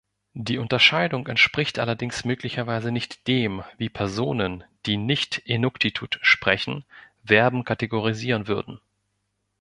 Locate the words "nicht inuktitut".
4.97-6.17